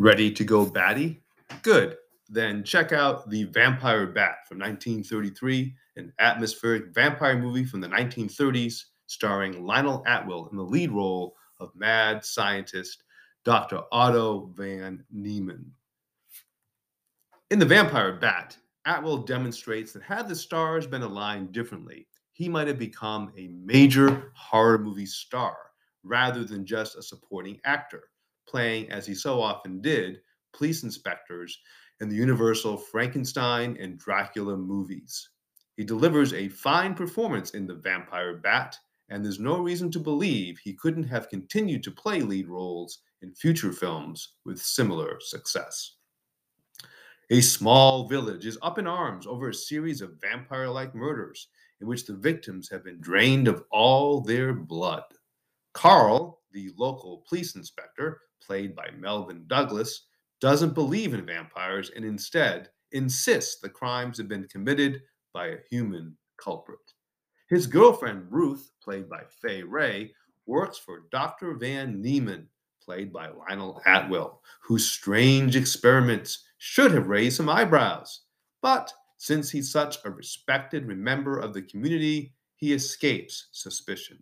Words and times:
Ready 0.00 0.30
to 0.30 0.44
go 0.44 0.64
batty? 0.64 1.24
Good. 1.62 1.96
Then 2.28 2.62
check 2.62 2.92
out 2.92 3.28
The 3.28 3.42
Vampire 3.46 4.06
Bat 4.06 4.46
from 4.48 4.60
1933, 4.60 5.74
an 5.96 6.12
atmospheric 6.20 6.94
vampire 6.94 7.36
movie 7.36 7.64
from 7.64 7.80
the 7.80 7.88
1930s 7.88 8.80
starring 9.06 9.66
Lionel 9.66 10.04
Atwill 10.06 10.50
in 10.52 10.56
the 10.56 10.62
lead 10.62 10.92
role 10.92 11.34
of 11.58 11.74
mad 11.74 12.24
scientist 12.24 13.02
Dr. 13.44 13.80
Otto 13.90 14.52
van 14.54 15.02
Niemann. 15.10 15.68
In 17.50 17.58
The 17.58 17.66
Vampire 17.66 18.12
Bat, 18.12 18.56
Atwill 18.86 19.26
demonstrates 19.26 19.92
that 19.94 20.04
had 20.04 20.28
the 20.28 20.36
stars 20.36 20.86
been 20.86 21.02
aligned 21.02 21.50
differently, 21.50 22.06
he 22.30 22.48
might 22.48 22.68
have 22.68 22.78
become 22.78 23.32
a 23.36 23.48
major 23.48 24.30
horror 24.36 24.78
movie 24.78 25.06
star 25.06 25.56
rather 26.04 26.44
than 26.44 26.64
just 26.64 26.96
a 26.96 27.02
supporting 27.02 27.58
actor 27.64 28.04
playing, 28.48 28.90
as 28.90 29.06
he 29.06 29.14
so 29.14 29.40
often 29.40 29.80
did, 29.80 30.20
police 30.52 30.82
inspectors 30.82 31.58
in 32.00 32.08
the 32.08 32.16
Universal 32.16 32.76
Frankenstein 32.76 33.76
and 33.80 33.98
Dracula 33.98 34.56
movies. 34.56 35.30
He 35.76 35.84
delivers 35.84 36.32
a 36.32 36.48
fine 36.48 36.94
performance 36.94 37.50
in 37.50 37.66
The 37.66 37.74
Vampire 37.74 38.36
Bat, 38.36 38.76
and 39.10 39.24
there's 39.24 39.40
no 39.40 39.58
reason 39.58 39.90
to 39.92 40.00
believe 40.00 40.58
he 40.58 40.74
couldn't 40.74 41.04
have 41.04 41.28
continued 41.28 41.82
to 41.84 41.90
play 41.90 42.20
lead 42.20 42.48
roles 42.48 42.98
in 43.22 43.34
future 43.34 43.72
films 43.72 44.34
with 44.44 44.60
similar 44.60 45.18
success. 45.20 45.94
A 47.30 47.40
small 47.40 48.08
village 48.08 48.46
is 48.46 48.58
up 48.62 48.78
in 48.78 48.86
arms 48.86 49.26
over 49.26 49.50
a 49.50 49.54
series 49.54 50.00
of 50.00 50.20
vampire 50.20 50.68
like 50.68 50.94
murders 50.94 51.48
in 51.80 51.86
which 51.86 52.06
the 52.06 52.14
victims 52.14 52.68
have 52.70 52.84
been 52.84 53.00
drained 53.00 53.48
of 53.48 53.64
all 53.70 54.20
their 54.20 54.52
blood. 54.52 55.04
Carl, 55.74 56.40
the 56.52 56.70
local 56.76 57.24
police 57.28 57.54
inspector, 57.54 58.20
played 58.44 58.74
by 58.74 58.88
Melvyn 58.98 59.44
Douglas, 59.46 60.06
doesn't 60.40 60.74
believe 60.74 61.14
in 61.14 61.26
vampires 61.26 61.90
and 61.94 62.04
instead 62.04 62.70
insists 62.92 63.60
the 63.60 63.68
crimes 63.68 64.18
have 64.18 64.28
been 64.28 64.48
committed 64.48 65.02
by 65.32 65.48
a 65.48 65.58
human 65.70 66.16
culprit. 66.36 66.78
His 67.48 67.66
girlfriend, 67.66 68.26
Ruth, 68.30 68.70
played 68.82 69.08
by 69.08 69.22
Fay 69.40 69.62
Wray, 69.62 70.12
works 70.46 70.78
for 70.78 71.06
Dr. 71.10 71.54
Van 71.54 72.00
Niemann, 72.00 72.48
played 72.82 73.12
by 73.12 73.28
Lionel 73.28 73.82
Atwill, 73.86 74.40
whose 74.62 74.90
strange 74.90 75.56
experiments 75.56 76.44
should 76.58 76.92
have 76.92 77.08
raised 77.08 77.36
some 77.36 77.48
eyebrows. 77.48 78.22
But 78.62 78.92
since 79.18 79.50
he's 79.50 79.70
such 79.70 79.98
a 80.04 80.10
respected 80.10 80.86
member 80.86 81.38
of 81.38 81.52
the 81.52 81.62
community, 81.62 82.32
he 82.56 82.72
escapes 82.72 83.48
suspicion. 83.52 84.18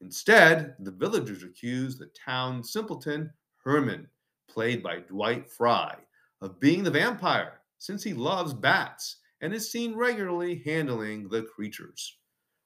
Instead, 0.00 0.74
the 0.80 0.90
villagers 0.90 1.42
accuse 1.42 1.96
the 1.96 2.10
town 2.24 2.64
simpleton, 2.64 3.30
Herman, 3.62 4.08
played 4.48 4.82
by 4.82 5.00
Dwight 5.00 5.50
Frye, 5.50 5.98
of 6.40 6.58
being 6.58 6.82
the 6.82 6.90
vampire 6.90 7.60
since 7.78 8.02
he 8.02 8.14
loves 8.14 8.54
bats 8.54 9.16
and 9.40 9.52
is 9.52 9.70
seen 9.70 9.94
regularly 9.94 10.62
handling 10.64 11.28
the 11.28 11.42
creatures. 11.42 12.18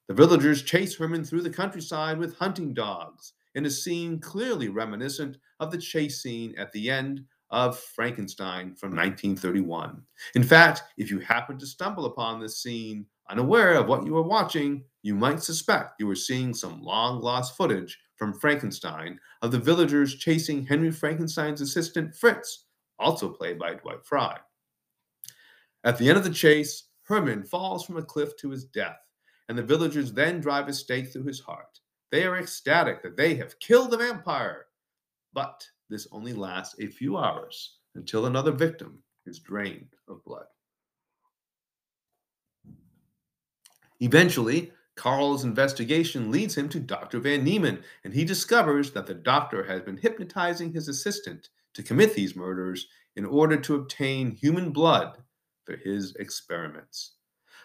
The 0.08 0.14
villagers 0.14 0.62
chase 0.62 0.96
Herman 0.96 1.24
through 1.24 1.42
the 1.42 1.50
countryside 1.50 2.18
with 2.18 2.36
hunting 2.36 2.74
dogs 2.74 3.32
in 3.54 3.66
a 3.66 3.70
scene 3.70 4.20
clearly 4.20 4.68
reminiscent 4.68 5.38
of 5.60 5.70
the 5.70 5.78
chase 5.78 6.22
scene 6.22 6.54
at 6.58 6.72
the 6.72 6.90
end 6.90 7.24
of 7.50 7.78
Frankenstein 7.78 8.74
from 8.74 8.90
1931. 8.90 10.02
In 10.34 10.42
fact, 10.42 10.82
if 10.98 11.10
you 11.10 11.20
happen 11.20 11.58
to 11.58 11.66
stumble 11.66 12.06
upon 12.06 12.40
this 12.40 12.60
scene 12.60 13.06
unaware 13.30 13.74
of 13.74 13.86
what 13.86 14.04
you 14.04 14.16
are 14.16 14.22
watching, 14.22 14.84
you 15.02 15.14
might 15.14 15.42
suspect 15.42 16.00
you 16.00 16.10
are 16.10 16.16
seeing 16.16 16.54
some 16.54 16.82
long 16.82 17.20
lost 17.20 17.56
footage 17.56 17.98
from 18.16 18.38
Frankenstein 18.38 19.18
of 19.42 19.50
the 19.50 19.58
villagers 19.58 20.14
chasing 20.14 20.64
Henry 20.64 20.90
Frankenstein's 20.90 21.60
assistant 21.60 22.14
Fritz, 22.14 22.66
also 22.98 23.28
played 23.28 23.58
by 23.58 23.74
Dwight 23.74 24.04
Frye. 24.04 24.38
At 25.84 25.98
the 25.98 26.08
end 26.08 26.16
of 26.16 26.24
the 26.24 26.30
chase, 26.30 26.84
Herman 27.02 27.44
falls 27.44 27.84
from 27.84 27.98
a 27.98 28.02
cliff 28.02 28.36
to 28.38 28.50
his 28.50 28.64
death, 28.64 29.00
and 29.48 29.58
the 29.58 29.62
villagers 29.62 30.12
then 30.12 30.40
drive 30.40 30.68
a 30.68 30.72
stake 30.72 31.12
through 31.12 31.24
his 31.24 31.40
heart. 31.40 31.80
They 32.10 32.24
are 32.24 32.38
ecstatic 32.38 33.02
that 33.02 33.16
they 33.16 33.34
have 33.34 33.58
killed 33.58 33.90
the 33.90 33.98
vampire, 33.98 34.66
but 35.32 35.66
this 35.90 36.06
only 36.12 36.32
lasts 36.32 36.76
a 36.78 36.86
few 36.86 37.18
hours 37.18 37.78
until 37.94 38.26
another 38.26 38.52
victim 38.52 39.02
is 39.26 39.40
drained 39.40 39.94
of 40.08 40.24
blood. 40.24 40.46
Eventually, 44.04 44.70
Carl's 44.96 45.44
investigation 45.44 46.30
leads 46.30 46.54
him 46.58 46.68
to 46.68 46.78
Dr. 46.78 47.20
Van 47.20 47.42
Niemann, 47.42 47.82
and 48.04 48.12
he 48.12 48.22
discovers 48.22 48.90
that 48.90 49.06
the 49.06 49.14
doctor 49.14 49.64
has 49.64 49.80
been 49.80 49.96
hypnotizing 49.96 50.74
his 50.74 50.88
assistant 50.88 51.48
to 51.72 51.82
commit 51.82 52.12
these 52.12 52.36
murders 52.36 52.86
in 53.16 53.24
order 53.24 53.56
to 53.56 53.76
obtain 53.76 54.30
human 54.30 54.72
blood 54.72 55.16
for 55.64 55.76
his 55.76 56.14
experiments. 56.16 57.12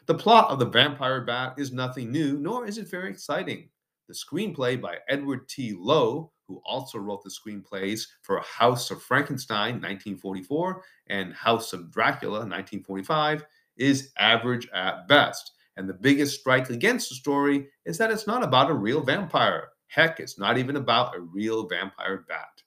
The 0.06 0.16
plot 0.16 0.50
of 0.50 0.60
The 0.60 0.66
Vampire 0.66 1.20
Bat 1.26 1.56
is 1.58 1.74
nothing 1.74 2.10
new, 2.10 2.38
nor 2.38 2.66
is 2.66 2.78
it 2.78 2.88
very 2.88 3.10
exciting. 3.10 3.68
The 4.08 4.14
screenplay 4.14 4.80
by 4.80 5.00
Edward 5.10 5.50
T. 5.50 5.76
Lowe, 5.78 6.32
who 6.48 6.62
also 6.66 7.00
wrote 7.00 7.22
the 7.22 7.30
screenplays 7.30 8.08
for 8.22 8.40
House 8.40 8.92
of 8.92 9.04
Frankenstein 9.04 9.74
1944 9.74 10.84
and 11.08 11.34
House 11.34 11.74
of 11.74 11.92
Dracula 11.92 12.40
1945, 12.40 13.44
is 13.76 14.14
average 14.18 14.70
at 14.74 15.06
best 15.10 15.52
and 15.80 15.88
the 15.88 15.94
biggest 15.94 16.38
strike 16.42 16.70
against 16.70 17.08
the 17.08 17.16
story 17.16 17.70
is 17.86 17.98
that 17.98 18.12
it's 18.12 18.28
not 18.28 18.44
about 18.44 18.70
a 18.70 18.74
real 18.74 19.02
vampire. 19.02 19.70
Heck, 19.88 20.20
it's 20.20 20.38
not 20.38 20.58
even 20.58 20.76
about 20.76 21.16
a 21.16 21.22
real 21.22 21.70
vampire 21.70 22.26
bat. 22.28 22.62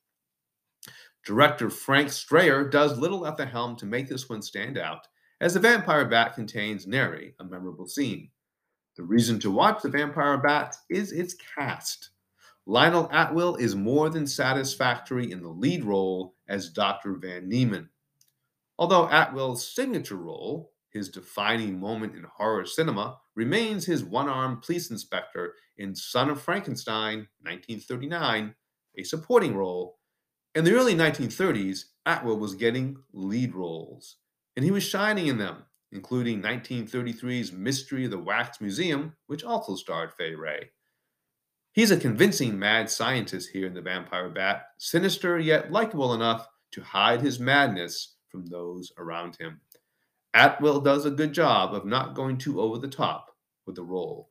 Director 1.23 1.69
Frank 1.69 2.11
Strayer 2.11 2.65
does 2.65 2.99
little 2.99 3.27
at 3.27 3.37
the 3.37 3.45
helm 3.45 3.77
to 3.77 3.87
make 3.87 4.09
this 4.09 4.31
one 4.31 4.41
stand 4.41 4.79
out, 4.79 5.07
as 5.43 5.53
the 5.53 5.61
vampire 5.61 6.07
bat 6.07 6.35
contains 6.35 6.87
nary 6.87 7.35
a 7.39 7.45
memorable 7.45 7.87
scene. 7.87 8.31
The 8.97 9.03
reason 9.03 9.39
to 9.41 9.51
watch 9.51 9.83
the 9.83 9.91
vampire 9.91 10.39
bat 10.39 10.75
is 10.89 11.13
its 11.13 11.35
cast. 11.35 12.11
Lionel 12.65 13.11
Atwill 13.13 13.57
is 13.61 13.77
more 13.77 14.09
than 14.09 14.27
satisfactory 14.27 15.33
in 15.33 15.43
the 15.43 15.51
lead 15.51 15.85
role 15.85 16.35
as 16.49 16.71
Dr. 16.71 17.17
Van 17.17 17.47
Niemann. 17.47 17.91
Although 18.79 19.09
Atwill's 19.09 19.69
signature 19.75 20.17
role, 20.17 20.72
his 20.93 21.09
defining 21.09 21.81
moment 21.81 22.15
in 22.15 22.25
horror 22.25 22.67
cinema 22.67 23.19
remains 23.35 23.87
his 23.87 24.05
one 24.05 24.29
armed 24.29 24.63
police 24.63 24.91
inspector 24.91 25.55
in 25.77 25.95
Son 25.95 26.29
of 26.29 26.41
Frankenstein, 26.41 27.29
1939, 27.41 28.55
a 28.99 29.03
supporting 29.03 29.57
role. 29.57 29.99
In 30.55 30.65
the 30.65 30.75
early 30.75 30.95
1930s, 30.95 31.85
Atwill 32.07 32.39
was 32.39 32.55
getting 32.55 32.99
lead 33.13 33.55
roles, 33.55 34.17
and 34.55 34.65
he 34.65 34.71
was 34.71 34.83
shining 34.83 35.29
in 35.29 35.39
them, 35.39 35.65
including 35.91 36.43
1933's 36.43 37.53
Mystery 37.53 38.05
of 38.05 38.11
the 38.11 38.19
Wax 38.19 38.61
Museum, 38.61 39.17
which 39.27 39.45
also 39.45 39.77
starred 39.77 40.13
Fay 40.13 40.35
Wray. 40.35 40.71
He's 41.73 41.91
a 41.91 41.97
convincing 41.97 42.59
mad 42.59 42.91
scientist 42.91 43.49
here 43.55 43.67
in 43.67 43.73
The 43.73 43.81
Vampire 43.81 44.29
Bat, 44.29 44.65
sinister 44.77 45.39
yet 45.39 45.73
likable 45.73 46.13
enough 46.13 46.47
to 46.73 46.83
hide 46.83 47.23
his 47.23 47.41
madness 47.41 48.17
from 48.29 48.47
those 48.47 48.93
around 48.99 49.37
him. 49.37 49.61
Atwill 50.35 50.81
does 50.81 51.05
a 51.05 51.11
good 51.11 51.33
job 51.33 51.75
of 51.75 51.85
not 51.85 52.15
going 52.15 52.39
too 52.39 52.61
over 52.61 52.79
the 52.79 52.89
top 52.89 53.37
with 53.67 53.77
the 53.77 53.83
role. 53.83 54.31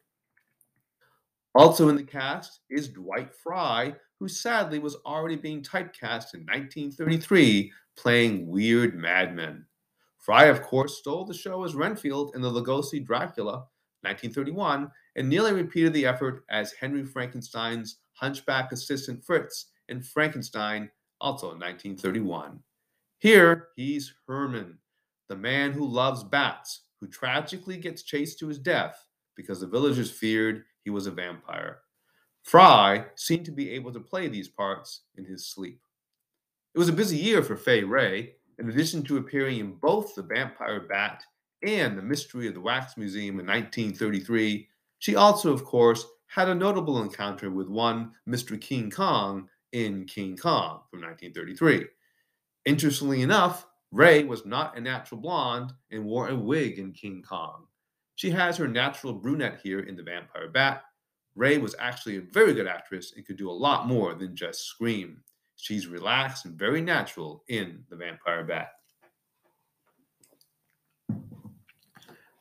Also 1.53 1.89
in 1.89 1.95
the 1.95 2.03
cast 2.03 2.61
is 2.69 2.89
Dwight 2.89 3.33
Frye, 3.33 3.93
who 4.19 4.27
sadly 4.27 4.79
was 4.79 4.95
already 5.05 5.35
being 5.35 5.61
typecast 5.61 6.33
in 6.33 6.45
1933 6.45 7.71
playing 7.97 8.47
weird 8.47 8.95
madmen. 8.95 9.65
Frye, 10.17 10.45
of 10.45 10.61
course, 10.61 10.99
stole 10.99 11.25
the 11.25 11.33
show 11.33 11.63
as 11.63 11.75
Renfield 11.75 12.35
in 12.35 12.41
the 12.41 12.49
Lugosi 12.49 13.03
Dracula 13.03 13.65
1931 14.03 14.89
and 15.15 15.29
nearly 15.29 15.53
repeated 15.53 15.93
the 15.93 16.05
effort 16.05 16.43
as 16.49 16.71
Henry 16.73 17.03
Frankenstein's 17.03 17.97
hunchback 18.13 18.71
assistant 18.71 19.23
Fritz 19.25 19.67
in 19.89 20.01
Frankenstein, 20.01 20.89
also 21.19 21.47
in 21.47 21.59
1931. 21.59 22.59
Here, 23.17 23.69
he's 23.75 24.13
Herman, 24.27 24.77
the 25.31 25.37
man 25.37 25.71
who 25.71 25.87
loves 25.87 26.25
bats, 26.25 26.81
who 26.99 27.07
tragically 27.07 27.77
gets 27.77 28.03
chased 28.03 28.37
to 28.37 28.49
his 28.49 28.59
death 28.59 29.01
because 29.37 29.61
the 29.61 29.65
villagers 29.65 30.11
feared 30.11 30.65
he 30.83 30.89
was 30.89 31.07
a 31.07 31.11
vampire. 31.11 31.79
Frye 32.43 33.05
seemed 33.15 33.45
to 33.45 33.53
be 33.53 33.69
able 33.69 33.93
to 33.93 34.01
play 34.01 34.27
these 34.27 34.49
parts 34.49 35.03
in 35.15 35.23
his 35.23 35.47
sleep. 35.47 35.79
It 36.75 36.79
was 36.79 36.89
a 36.89 36.93
busy 36.93 37.15
year 37.15 37.43
for 37.43 37.55
Fay 37.55 37.85
Wray. 37.85 38.33
In 38.59 38.69
addition 38.69 39.03
to 39.03 39.15
appearing 39.15 39.59
in 39.59 39.75
both 39.75 40.15
The 40.15 40.23
Vampire 40.23 40.81
Bat 40.81 41.23
and 41.63 41.97
The 41.97 42.01
Mystery 42.01 42.49
of 42.49 42.53
the 42.53 42.59
Wax 42.59 42.97
Museum 42.97 43.39
in 43.39 43.45
1933, 43.45 44.67
she 44.99 45.15
also, 45.15 45.53
of 45.53 45.63
course, 45.63 46.05
had 46.27 46.49
a 46.49 46.55
notable 46.55 47.01
encounter 47.01 47.49
with 47.49 47.69
one 47.69 48.11
Mr. 48.27 48.59
King 48.59 48.91
Kong 48.91 49.47
in 49.71 50.03
King 50.03 50.35
Kong 50.35 50.81
from 50.89 50.99
1933. 50.99 51.85
Interestingly 52.65 53.21
enough, 53.21 53.65
Wray 53.91 54.23
was 54.23 54.45
not 54.45 54.77
a 54.77 54.81
natural 54.81 55.19
blonde 55.19 55.73
and 55.91 56.05
wore 56.05 56.29
a 56.29 56.35
wig 56.35 56.79
in 56.79 56.93
King 56.93 57.21
Kong. 57.21 57.65
She 58.15 58.29
has 58.29 58.55
her 58.55 58.67
natural 58.67 59.13
brunette 59.13 59.59
here 59.61 59.81
in 59.81 59.97
The 59.97 60.03
Vampire 60.03 60.47
Bat. 60.47 60.83
Wray 61.35 61.57
was 61.57 61.75
actually 61.77 62.17
a 62.17 62.21
very 62.21 62.53
good 62.53 62.67
actress 62.67 63.13
and 63.15 63.25
could 63.25 63.37
do 63.37 63.49
a 63.49 63.51
lot 63.51 63.87
more 63.87 64.13
than 64.13 64.35
just 64.35 64.65
scream. 64.65 65.21
She's 65.57 65.87
relaxed 65.87 66.45
and 66.45 66.57
very 66.57 66.81
natural 66.81 67.43
in 67.49 67.83
The 67.89 67.95
Vampire 67.97 68.43
Bat. 68.45 68.69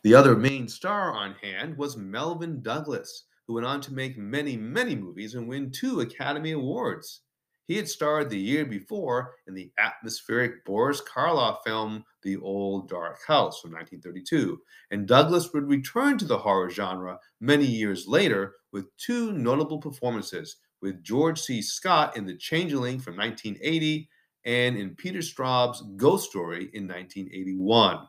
The 0.03 0.15
other 0.15 0.37
main 0.37 0.69
star 0.69 1.13
on 1.13 1.35
hand 1.35 1.77
was 1.77 1.97
Melvyn 1.97 2.63
Douglas, 2.63 3.25
who 3.47 3.55
went 3.55 3.67
on 3.67 3.81
to 3.83 3.93
make 3.93 4.17
many, 4.17 4.57
many 4.57 4.95
movies 4.95 5.35
and 5.35 5.49
win 5.49 5.71
two 5.71 6.01
Academy 6.01 6.53
Awards. 6.53 7.23
He 7.71 7.77
had 7.77 7.89
starred 7.89 8.31
the 8.31 8.37
year 8.37 8.65
before 8.65 9.37
in 9.47 9.55
the 9.55 9.71
atmospheric 9.79 10.65
Boris 10.65 11.01
Karloff 11.03 11.59
film 11.65 12.05
The 12.25 12.37
Old 12.39 12.89
Dark 12.89 13.21
House 13.25 13.61
from 13.61 13.71
1932, 13.71 14.61
and 14.91 15.07
Douglas 15.07 15.53
would 15.53 15.69
return 15.69 16.19
to 16.19 16.25
the 16.25 16.39
horror 16.39 16.69
genre 16.69 17.21
many 17.41 17.65
years 17.65 18.09
later 18.09 18.57
with 18.73 18.89
two 18.97 19.31
notable 19.31 19.79
performances 19.79 20.57
with 20.83 21.05
George 21.05 21.41
C. 21.41 21.63
Scott 21.63 22.17
in 22.17 22.27
The 22.27 22.37
Changeling 22.37 22.99
from 22.99 23.17
1980 23.17 24.09
and 24.45 24.77
in 24.77 24.97
Peter 24.97 25.23
Straub's 25.23 25.81
Ghost 25.95 26.29
Story 26.29 26.71
in 26.75 26.89
1981. 26.89 28.01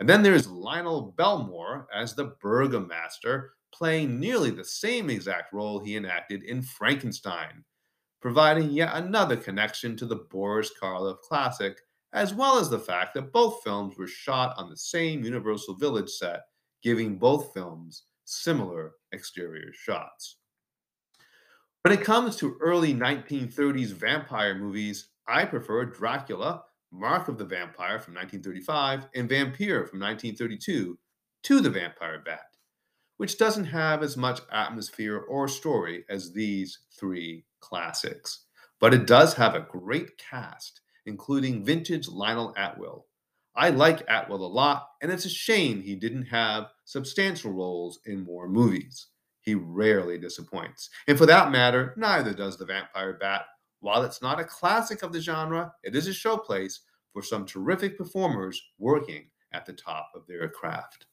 And 0.00 0.06
then 0.06 0.22
there's 0.22 0.48
Lionel 0.48 1.14
Belmore 1.16 1.88
as 1.94 2.14
the 2.14 2.36
Burgomaster, 2.44 3.52
playing 3.72 4.20
nearly 4.20 4.50
the 4.50 4.66
same 4.66 5.08
exact 5.08 5.54
role 5.54 5.82
he 5.82 5.96
enacted 5.96 6.42
in 6.42 6.60
Frankenstein, 6.60 7.64
providing 8.26 8.72
yet 8.72 8.90
another 8.92 9.36
connection 9.36 9.96
to 9.96 10.04
the 10.04 10.16
Boris 10.16 10.72
Karloff 10.82 11.20
classic, 11.20 11.82
as 12.12 12.34
well 12.34 12.58
as 12.58 12.68
the 12.68 12.76
fact 12.76 13.14
that 13.14 13.30
both 13.30 13.62
films 13.62 13.96
were 13.96 14.08
shot 14.08 14.52
on 14.58 14.68
the 14.68 14.76
same 14.76 15.22
Universal 15.22 15.76
Village 15.76 16.10
set, 16.10 16.40
giving 16.82 17.20
both 17.20 17.54
films 17.54 18.06
similar 18.24 18.94
exterior 19.12 19.72
shots. 19.72 20.38
When 21.84 21.96
it 21.96 22.04
comes 22.04 22.34
to 22.38 22.56
early 22.60 22.92
1930s 22.92 23.92
vampire 23.92 24.56
movies, 24.56 25.10
I 25.28 25.44
prefer 25.44 25.84
Dracula 25.84 26.64
Mark 26.90 27.28
of 27.28 27.38
the 27.38 27.44
Vampire 27.44 28.00
from 28.00 28.14
1935, 28.14 29.06
and 29.14 29.30
Vampyr 29.30 29.88
from 29.88 30.00
1932 30.00 30.98
to 31.44 31.60
The 31.60 31.70
Vampire 31.70 32.22
Bat, 32.26 32.56
which 33.18 33.38
doesn't 33.38 33.66
have 33.66 34.02
as 34.02 34.16
much 34.16 34.40
atmosphere 34.50 35.16
or 35.16 35.46
story 35.46 36.04
as 36.10 36.32
these 36.32 36.80
three 36.98 37.44
classics. 37.66 38.44
But 38.80 38.94
it 38.94 39.06
does 39.06 39.34
have 39.34 39.54
a 39.54 39.66
great 39.68 40.18
cast, 40.18 40.80
including 41.06 41.64
vintage 41.64 42.08
Lionel 42.08 42.54
Atwill. 42.56 43.06
I 43.54 43.70
like 43.70 44.08
Atwill 44.08 44.44
a 44.44 44.46
lot, 44.46 44.86
and 45.00 45.10
it's 45.10 45.24
a 45.24 45.30
shame 45.30 45.80
he 45.80 45.94
didn't 45.94 46.26
have 46.26 46.66
substantial 46.84 47.52
roles 47.52 48.00
in 48.04 48.22
more 48.22 48.48
movies. 48.48 49.06
He 49.40 49.54
rarely 49.54 50.18
disappoints. 50.18 50.90
And 51.08 51.16
for 51.16 51.24
that 51.26 51.50
matter, 51.50 51.94
neither 51.96 52.34
does 52.34 52.58
The 52.58 52.66
Vampire 52.66 53.16
Bat, 53.18 53.46
while 53.80 54.02
it's 54.02 54.20
not 54.20 54.40
a 54.40 54.44
classic 54.44 55.02
of 55.02 55.12
the 55.12 55.20
genre, 55.20 55.72
it 55.82 55.94
is 55.94 56.06
a 56.06 56.10
showplace 56.10 56.80
for 57.12 57.22
some 57.22 57.46
terrific 57.46 57.96
performers 57.96 58.60
working 58.78 59.26
at 59.52 59.64
the 59.64 59.72
top 59.72 60.10
of 60.14 60.26
their 60.26 60.48
craft. 60.48 61.06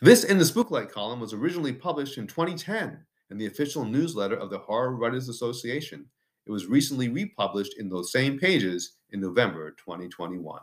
This 0.00 0.24
in 0.24 0.38
the 0.38 0.44
Spooklight 0.44 0.90
column 0.90 1.20
was 1.20 1.32
originally 1.32 1.72
published 1.72 2.18
in 2.18 2.26
2010 2.26 3.04
in 3.34 3.38
the 3.38 3.46
official 3.46 3.84
newsletter 3.84 4.36
of 4.36 4.48
the 4.48 4.58
Horror 4.58 4.94
Writers 4.94 5.28
Association. 5.28 6.06
It 6.46 6.52
was 6.52 6.66
recently 6.66 7.08
republished 7.08 7.74
in 7.80 7.88
those 7.88 8.12
same 8.12 8.38
pages 8.38 8.98
in 9.10 9.20
November 9.20 9.72
2021. 9.72 10.60